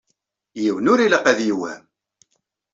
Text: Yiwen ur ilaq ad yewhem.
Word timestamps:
Yiwen 0.61 0.89
ur 0.91 0.99
ilaq 1.01 1.25
ad 1.31 1.39
yewhem. 1.43 1.83